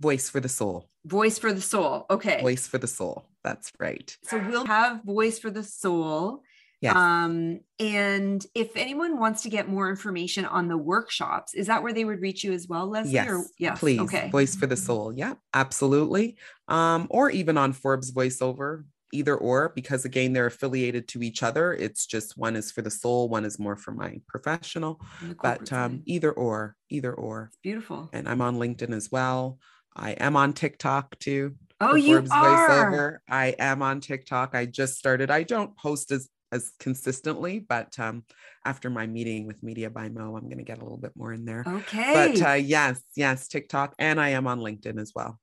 [0.00, 0.88] Voice for the soul.
[1.04, 2.06] Voice for the soul.
[2.10, 2.40] Okay.
[2.40, 3.28] Voice for the soul.
[3.44, 4.16] That's right.
[4.24, 6.42] So we'll have voice for the soul.
[6.80, 6.96] Yes.
[6.96, 11.92] Um, and if anyone wants to get more information on the workshops, is that where
[11.92, 13.12] they would reach you as well, Leslie?
[13.12, 13.78] Yes, or, yes.
[13.78, 14.00] please.
[14.00, 14.28] Okay.
[14.30, 15.12] Voice for the soul.
[15.12, 16.36] Yeah, absolutely.
[16.66, 21.72] Um, or even on Forbes voiceover, either or because again they're affiliated to each other.
[21.72, 25.00] It's just one is for the soul one is more for my professional
[25.42, 27.50] but um, either or either or.
[27.52, 28.10] It's beautiful.
[28.12, 29.58] And i'm on linkedin as well.
[29.94, 32.90] I am on tiktok too oh you Forbes are!
[32.90, 33.18] voiceover.
[33.28, 34.54] i am on tiktok.
[34.54, 35.30] I just started.
[35.30, 38.24] I don't post as as consistently but um
[38.66, 41.32] after my meeting with media by mo i'm going to get a little bit more
[41.32, 41.64] in there.
[41.66, 42.12] Okay.
[42.36, 45.40] but uh yes yes tiktok and i am on linkedin as well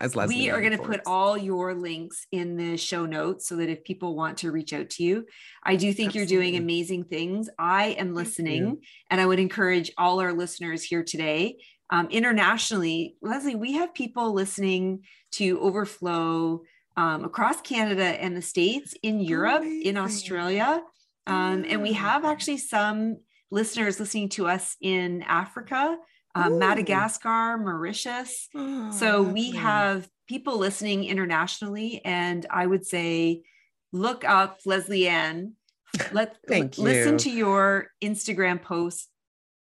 [0.00, 0.36] as Leslie.
[0.36, 3.84] We are going to put all your links in the show notes so that if
[3.84, 5.26] people want to reach out to you,
[5.62, 6.34] I do think Absolutely.
[6.34, 7.50] you're doing amazing things.
[7.58, 11.58] I am listening, and I would encourage all our listeners here today.
[11.90, 16.62] Um, internationally, Leslie, we have people listening to Overflow
[16.96, 19.82] um, across Canada and the States, in Europe, amazing.
[19.82, 20.82] in Australia.
[21.26, 23.18] Um, and we have actually some
[23.50, 25.96] listeners listening to us in Africa
[26.34, 28.48] um, Madagascar, Mauritius.
[28.54, 33.42] Oh, so we have people listening internationally, and I would say
[33.92, 35.54] look up Leslie Ann.
[36.12, 39.08] Let Thank l- listen to your Instagram posts.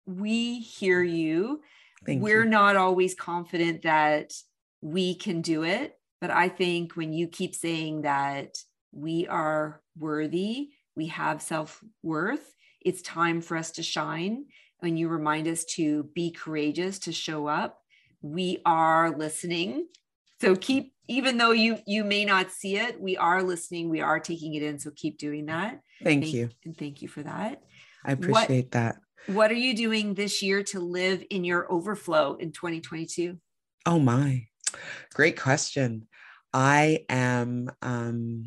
[0.06, 1.62] We hear you.
[2.04, 2.50] Thank We're you.
[2.50, 4.32] not always confident that
[4.82, 8.58] we can do it, but I think when you keep saying that
[8.92, 14.46] we are worthy, we have self worth, it's time for us to shine
[14.80, 17.82] when you remind us to be courageous, to show up,
[18.22, 19.86] we are listening.
[20.40, 23.88] So keep, even though you you may not see it, we are listening.
[23.88, 24.78] We are taking it in.
[24.78, 25.80] So keep doing that.
[26.02, 27.62] Thank, thank you, and thank you for that.
[28.04, 28.96] I appreciate what, that.
[29.26, 33.36] What are you doing this year to live in your overflow in 2022?
[33.84, 34.46] Oh my,
[35.14, 36.06] great question.
[36.52, 37.70] I am.
[37.82, 38.46] Um,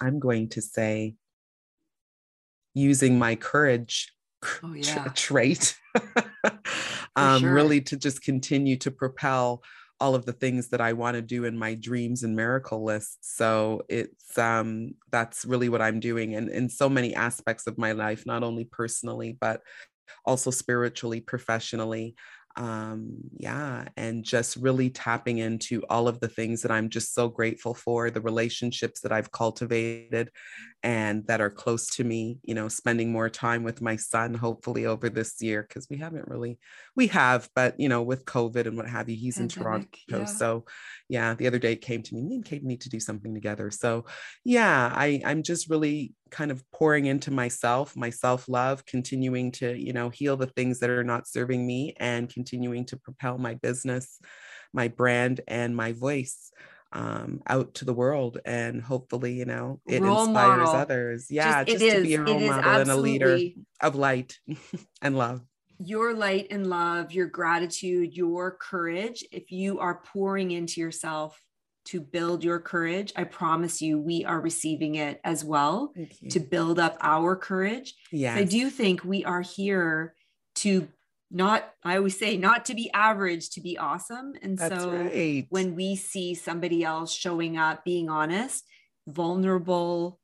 [0.00, 1.14] I'm going to say
[2.74, 4.12] using my courage
[4.62, 5.08] oh, yeah.
[5.14, 5.78] trait
[7.16, 7.52] um, sure.
[7.52, 9.62] really to just continue to propel
[10.00, 13.36] all of the things that I want to do in my dreams and miracle lists.
[13.36, 17.92] So it's um that's really what I'm doing and in so many aspects of my
[17.92, 19.60] life, not only personally, but
[20.26, 22.16] also spiritually, professionally
[22.56, 27.28] um yeah and just really tapping into all of the things that i'm just so
[27.28, 30.30] grateful for the relationships that i've cultivated
[30.84, 34.84] and that are close to me you know spending more time with my son hopefully
[34.84, 36.58] over this year because we haven't really
[36.94, 39.88] we have but you know with covid and what have you he's Pandemic, in toronto
[40.08, 40.24] yeah.
[40.26, 40.64] so
[41.08, 43.34] yeah the other day it came to me me and kate need to do something
[43.34, 44.04] together so
[44.44, 49.94] yeah i i'm just really kind of pouring into myself my self-love continuing to you
[49.94, 54.20] know heal the things that are not serving me and continuing to propel my business
[54.74, 56.52] my brand and my voice
[56.94, 60.74] um, out to the world and hopefully you know it role inspires model.
[60.74, 63.38] others yeah just, just to be a role model and a leader
[63.80, 64.38] of light
[65.02, 65.42] and love
[65.78, 71.44] your light and love your gratitude your courage if you are pouring into yourself
[71.86, 73.12] to build your courage.
[73.14, 75.92] I promise you, we are receiving it as well
[76.30, 77.94] to build up our courage.
[78.10, 78.34] Yeah.
[78.34, 80.14] I do think we are here
[80.56, 80.88] to
[81.34, 84.34] not i always say not to be average to be awesome.
[84.42, 85.48] And That's so right.
[85.50, 88.64] when we see somebody else showing up being honest
[89.08, 90.20] vulnerable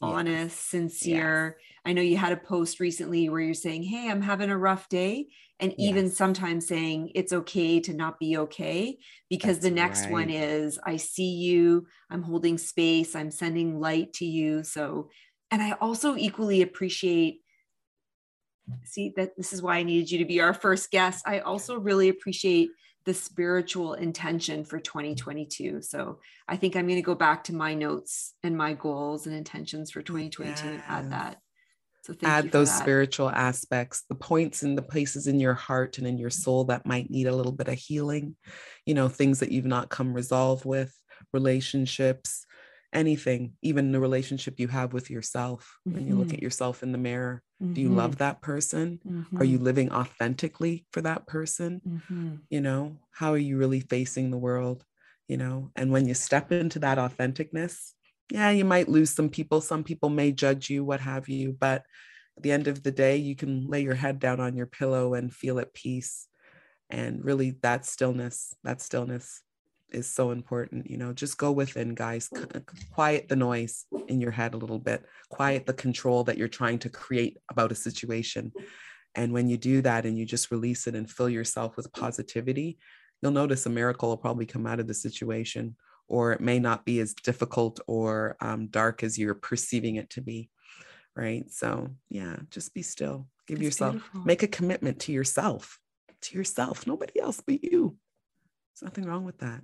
[0.00, 0.12] Yes.
[0.12, 1.58] honest sincere.
[1.84, 4.88] I know you had a post recently where you're saying hey i'm having a rough
[4.88, 5.28] day.
[5.58, 8.98] And even sometimes saying it's okay to not be okay
[9.30, 14.12] because the That's next one is i see you i'm holding space i'm sending light
[14.14, 14.64] to you.
[14.64, 15.08] So
[15.50, 17.40] and i also equally appreciate
[18.84, 21.26] see that this is why i needed you to be our first guest.
[21.26, 22.70] I also really appreciate
[23.04, 27.72] the spiritual intention for 2022 so i think i'm going to go back to my
[27.72, 31.38] notes and my goals and intentions for 2022 and add that.
[32.02, 32.80] So thank add those that.
[32.80, 36.86] spiritual aspects the points and the places in your heart and in your soul that
[36.86, 38.36] might need a little bit of healing
[38.84, 40.92] you know things that you've not come resolved with
[41.32, 42.45] relationships
[42.96, 46.34] anything even the relationship you have with yourself when you look Mhm.
[46.34, 47.42] at yourself in the mirror
[47.74, 47.90] do you Mhm.
[47.90, 49.38] love that person Mhm.
[49.38, 52.46] are you living authentically for that person Mhm.
[52.50, 54.84] you know how are you really facing the world
[55.28, 57.92] you know and when you step into that authenticness
[58.32, 61.84] yeah you might lose some people some people may judge you what have you but
[62.36, 65.14] at the end of the day you can lay your head down on your pillow
[65.14, 66.28] and feel at peace
[66.90, 69.42] and really that stillness that stillness
[69.90, 72.30] is so important you know just go within guys.
[72.92, 75.04] Quiet the noise in your head a little bit.
[75.30, 78.52] Quiet the control that you're trying to create about a situation.
[79.14, 82.78] And when you do that and you just release it and fill yourself with positivity
[83.22, 85.76] you'll notice a miracle will probably come out of the situation
[86.08, 90.20] or it may not be as difficult or um, dark as you're perceiving it to
[90.20, 90.50] be
[91.14, 91.50] right?
[91.50, 93.26] So yeah just be still.
[93.46, 94.20] Give That's yourself beautiful.
[94.24, 95.78] make a commitment to yourself
[96.22, 97.96] to yourself nobody else but you.
[98.74, 99.62] There's nothing wrong with that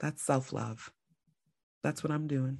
[0.00, 0.92] that's self-love.
[1.82, 2.58] That's what i'm doing.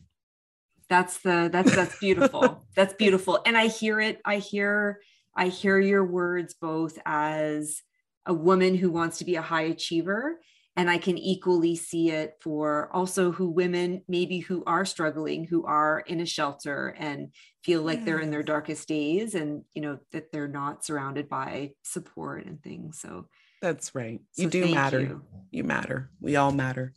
[0.88, 2.66] That's the that's that's beautiful.
[2.76, 3.40] That's beautiful.
[3.46, 4.20] And i hear it.
[4.24, 5.00] I hear
[5.36, 7.82] i hear your words both as
[8.26, 10.40] a woman who wants to be a high achiever
[10.76, 15.64] and i can equally see it for also who women maybe who are struggling who
[15.64, 17.32] are in a shelter and
[17.64, 21.70] feel like they're in their darkest days and you know that they're not surrounded by
[21.82, 23.00] support and things.
[23.00, 23.26] So
[23.60, 24.20] that's right.
[24.36, 25.00] You So do matter.
[25.00, 25.22] you.
[25.50, 26.10] you matter.
[26.20, 26.94] We all matter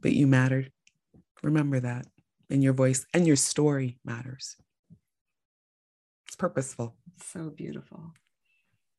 [0.00, 0.70] but you mattered.
[1.42, 2.06] remember that
[2.50, 4.56] and your voice and your story matters.
[6.26, 6.96] It's purposeful.
[7.22, 8.12] So beautiful.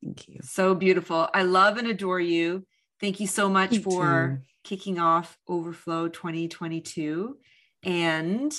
[0.02, 0.40] Thank you.
[0.42, 1.28] So beautiful.
[1.34, 2.64] I love and adore you.
[3.00, 4.44] Thank you so much Me for too.
[4.76, 7.36] kicking off overflow 2022
[7.84, 8.52] and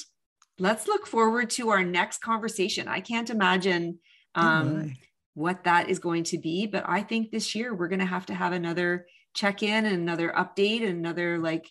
[0.59, 2.87] let's look forward to our next conversation.
[2.87, 3.99] I can't imagine
[4.35, 4.93] Oh um, my.
[5.33, 8.27] what that is going to be but i think this year we're going to have
[8.27, 11.67] to have another check-in and another update and another like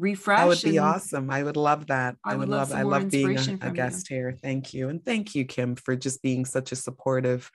[0.00, 3.10] refresh that would be awesome i would love that I would love some i love
[3.10, 3.74] being a, a from you.
[3.74, 7.50] guest here thank you and thank you kim for just being such a supportive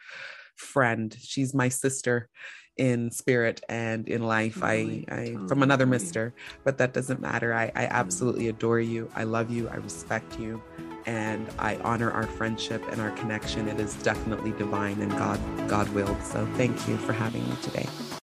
[0.56, 2.30] friend she's my sister
[2.78, 6.34] in spirit and in life Totally, i i totally from another mister
[6.64, 7.90] but that doesn't matter i i mm.
[7.90, 10.62] absolutely adore you i love you i respect you
[11.06, 15.88] and i honor our friendship and our connection it is definitely divine and god god
[15.90, 17.88] willed so thank you for having me today